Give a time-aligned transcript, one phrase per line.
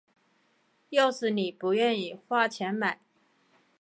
[0.89, 2.99] 要是妳不愿意花钱买